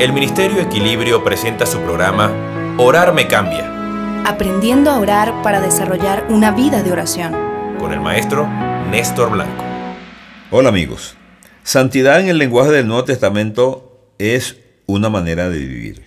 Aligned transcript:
El 0.00 0.12
Ministerio 0.12 0.60
Equilibrio 0.60 1.24
presenta 1.24 1.66
su 1.66 1.80
programa 1.80 2.32
Orar 2.78 3.12
me 3.12 3.26
cambia, 3.26 4.22
Aprendiendo 4.24 4.90
a 4.90 4.98
orar 5.00 5.42
para 5.42 5.60
desarrollar 5.60 6.26
una 6.28 6.52
vida 6.52 6.84
de 6.84 6.92
oración. 6.92 7.32
con 7.80 7.92
el 7.92 8.00
maestro 8.00 8.46
Néstor 8.90 9.32
Blanco. 9.32 9.64
Hola 10.52 10.68
amigos. 10.68 11.16
Santidad 11.64 12.20
en 12.20 12.28
el 12.28 12.38
lenguaje 12.38 12.70
del 12.70 12.86
Nuevo 12.86 13.04
Testamento 13.04 14.12
es 14.18 14.58
una 14.86 15.08
manera 15.08 15.48
de 15.48 15.58
vivir. 15.58 16.04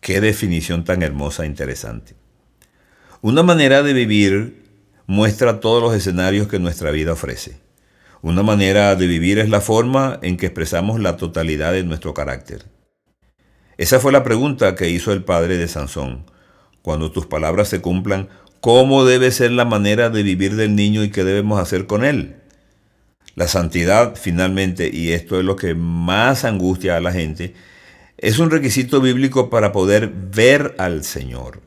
Qué 0.00 0.20
definición 0.20 0.84
tan 0.84 1.02
hermosa 1.02 1.44
e 1.44 1.46
interesante. 1.46 2.14
Una 3.20 3.44
manera 3.44 3.84
de 3.84 3.92
vivir 3.92 4.64
muestra 5.06 5.60
todos 5.60 5.80
los 5.80 5.94
escenarios 5.94 6.48
que 6.48 6.58
nuestra 6.58 6.90
vida 6.90 7.12
ofrece. 7.12 7.60
Una 8.22 8.42
manera 8.42 8.96
de 8.96 9.06
vivir 9.06 9.38
es 9.38 9.48
la 9.48 9.60
forma 9.60 10.18
en 10.22 10.36
que 10.36 10.46
expresamos 10.46 10.98
la 10.98 11.16
totalidad 11.16 11.72
de 11.72 11.84
nuestro 11.84 12.12
carácter. 12.12 12.64
Esa 13.80 13.98
fue 13.98 14.12
la 14.12 14.22
pregunta 14.22 14.74
que 14.74 14.90
hizo 14.90 15.10
el 15.10 15.24
padre 15.24 15.56
de 15.56 15.66
Sansón. 15.66 16.26
Cuando 16.82 17.12
tus 17.12 17.24
palabras 17.24 17.68
se 17.68 17.80
cumplan, 17.80 18.28
¿cómo 18.60 19.06
debe 19.06 19.30
ser 19.30 19.52
la 19.52 19.64
manera 19.64 20.10
de 20.10 20.22
vivir 20.22 20.56
del 20.56 20.76
niño 20.76 21.02
y 21.02 21.10
qué 21.10 21.24
debemos 21.24 21.58
hacer 21.58 21.86
con 21.86 22.04
él? 22.04 22.36
La 23.36 23.48
santidad, 23.48 24.16
finalmente, 24.16 24.90
y 24.92 25.12
esto 25.12 25.38
es 25.38 25.46
lo 25.46 25.56
que 25.56 25.74
más 25.74 26.44
angustia 26.44 26.98
a 26.98 27.00
la 27.00 27.10
gente, 27.10 27.54
es 28.18 28.38
un 28.38 28.50
requisito 28.50 29.00
bíblico 29.00 29.48
para 29.48 29.72
poder 29.72 30.12
ver 30.12 30.74
al 30.76 31.02
Señor, 31.02 31.62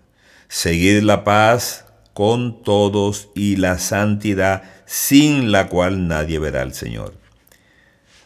seguir 0.48 1.04
la 1.04 1.24
paz 1.24 1.86
con 2.14 2.62
todos 2.62 3.30
y 3.34 3.56
la 3.56 3.80
santidad 3.80 4.62
sin 4.86 5.52
la 5.52 5.68
cual 5.68 6.08
nadie 6.08 6.38
verá 6.38 6.62
al 6.62 6.76
Señor. 6.76 7.23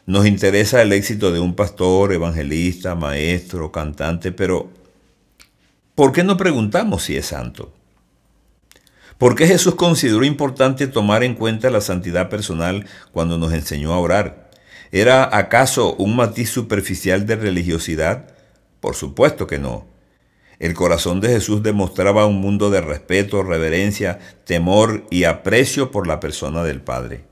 Nos 0.07 0.25
interesa 0.25 0.81
el 0.81 0.93
éxito 0.93 1.34
de 1.34 1.41
un 1.41 1.53
pastor, 1.53 2.13
evangelista, 2.13 2.95
maestro, 2.95 3.73
cantante, 3.73 4.32
pero 4.32 4.70
¿por 5.95 6.13
qué 6.13 6.23
no 6.23 6.37
preguntamos 6.37 7.04
si 7.04 7.18
es 7.18 7.26
santo? 7.26 7.73
¿Por 9.17 9.35
qué 9.35 9.48
Jesús 9.48 9.76
consideró 9.76 10.23
importante 10.23 10.87
tomar 10.87 11.26
en 11.26 11.35
cuenta 11.35 11.70
la 11.70 11.82
santidad 11.82 12.29
personal 12.29 12.85
cuando 13.12 13.37
nos 13.37 13.51
enseñó 13.51 13.91
a 13.91 13.99
orar? 13.99 14.49
¿Era 14.93 15.37
acaso 15.37 15.93
un 15.95 16.15
matiz 16.15 16.51
superficial 16.51 17.26
de 17.26 17.35
religiosidad? 17.35 18.34
Por 18.79 18.95
supuesto 18.95 19.45
que 19.45 19.60
no. 19.60 19.87
El 20.57 20.73
corazón 20.73 21.20
de 21.20 21.27
Jesús 21.27 21.63
demostraba 21.63 22.27
un 22.27 22.39
mundo 22.39 22.70
de 22.70 22.79
respeto, 22.79 23.43
reverencia, 23.43 24.20
temor 24.45 25.05
y 25.12 25.26
aprecio 25.26 25.91
por 25.91 26.07
la 26.07 26.21
persona 26.21 26.63
del 26.63 26.79
Padre. 26.79 27.26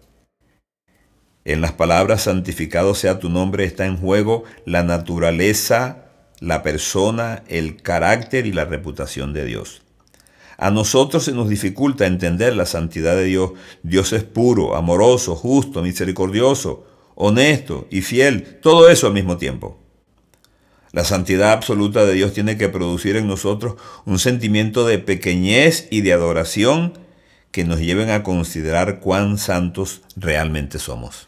En 1.46 1.62
las 1.62 1.74
palabras 1.74 2.24
santificado 2.24 2.96
sea 2.96 3.20
tu 3.20 3.30
nombre 3.30 3.66
está 3.66 3.86
en 3.86 3.98
juego 3.98 4.46
la 4.66 4.82
naturaleza, 4.82 6.06
la 6.40 6.64
persona, 6.64 7.44
el 7.48 7.84
carácter 7.84 8.48
y 8.48 8.52
la 8.52 8.66
reputación 8.66 9.32
de 9.32 9.46
Dios. 9.46 9.84
A 10.58 10.72
nosotros 10.72 11.24
se 11.24 11.34
nos 11.34 11.48
dificulta 11.48 12.08
entender 12.08 12.56
la 12.56 12.66
santidad 12.66 13.16
de 13.16 13.26
Dios. 13.26 13.52
Dios 13.84 14.12
es 14.14 14.24
puro, 14.24 14.76
amoroso, 14.76 15.36
justo, 15.36 15.84
misericordioso, 15.84 16.88
honesto 17.14 17.88
y 17.92 18.02
fiel, 18.02 18.60
todo 18.60 18.90
eso 18.90 19.06
al 19.06 19.14
mismo 19.14 19.38
tiempo. 19.38 19.78
La 20.94 21.04
santidad 21.04 21.52
absoluta 21.52 22.06
de 22.08 22.14
Dios 22.14 22.34
tiene 22.34 22.58
que 22.58 22.70
producir 22.70 23.18
en 23.18 23.28
nosotros 23.28 23.76
un 24.06 24.18
sentimiento 24.18 24.88
de 24.88 24.98
pequeñez 24.98 25.88
y 25.92 26.02
de 26.02 26.14
adoración 26.14 26.98
que 27.52 27.66
nos 27.66 27.80
lleven 27.80 28.10
a 28.10 28.24
considerar 28.24 29.00
cuán 29.00 29.38
santos 29.38 30.02
realmente 30.16 30.80
somos. 30.80 31.28